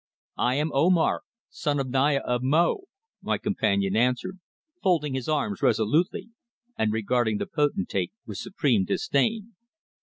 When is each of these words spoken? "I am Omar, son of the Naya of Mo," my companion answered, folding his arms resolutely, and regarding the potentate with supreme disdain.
"I 0.39 0.55
am 0.55 0.71
Omar, 0.73 1.21
son 1.51 1.79
of 1.79 1.85
the 1.85 1.91
Naya 1.91 2.21
of 2.21 2.41
Mo," 2.41 2.85
my 3.21 3.37
companion 3.37 3.95
answered, 3.95 4.39
folding 4.81 5.13
his 5.13 5.29
arms 5.29 5.61
resolutely, 5.61 6.31
and 6.75 6.91
regarding 6.91 7.37
the 7.37 7.45
potentate 7.45 8.11
with 8.25 8.39
supreme 8.39 8.83
disdain. 8.83 9.53